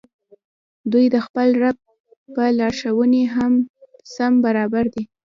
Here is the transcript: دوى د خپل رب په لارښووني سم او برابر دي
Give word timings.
دوى 0.91 1.05
د 1.15 1.17
خپل 1.25 1.47
رب 1.63 1.77
په 2.33 2.43
لارښووني 2.57 3.23
سم 4.13 4.33
او 4.39 4.41
برابر 4.45 4.85
دي 4.93 5.03